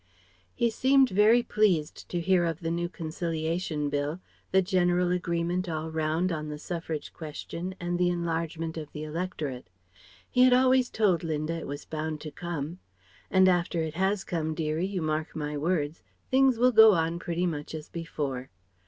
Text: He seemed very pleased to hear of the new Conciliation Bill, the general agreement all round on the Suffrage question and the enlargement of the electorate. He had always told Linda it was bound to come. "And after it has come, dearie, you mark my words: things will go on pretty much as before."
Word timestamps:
He 0.55 0.71
seemed 0.71 1.11
very 1.11 1.43
pleased 1.43 2.09
to 2.09 2.19
hear 2.19 2.43
of 2.43 2.61
the 2.61 2.71
new 2.71 2.89
Conciliation 2.89 3.87
Bill, 3.87 4.19
the 4.51 4.63
general 4.63 5.11
agreement 5.11 5.69
all 5.69 5.91
round 5.91 6.31
on 6.31 6.49
the 6.49 6.57
Suffrage 6.57 7.13
question 7.13 7.75
and 7.79 7.99
the 7.99 8.09
enlargement 8.09 8.77
of 8.77 8.91
the 8.93 9.03
electorate. 9.03 9.69
He 10.27 10.41
had 10.41 10.53
always 10.53 10.89
told 10.89 11.23
Linda 11.23 11.53
it 11.53 11.67
was 11.67 11.85
bound 11.85 12.19
to 12.21 12.31
come. 12.31 12.79
"And 13.29 13.47
after 13.47 13.83
it 13.83 13.93
has 13.93 14.23
come, 14.23 14.55
dearie, 14.55 14.87
you 14.87 15.03
mark 15.03 15.35
my 15.35 15.55
words: 15.55 16.01
things 16.31 16.57
will 16.57 16.71
go 16.71 16.93
on 16.93 17.19
pretty 17.19 17.45
much 17.45 17.75
as 17.75 17.87
before." 17.87 18.49